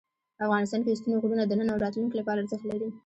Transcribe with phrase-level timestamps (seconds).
[0.45, 2.89] افغانستان کې ستوني غرونه د نن او راتلونکي لپاره ارزښت لري.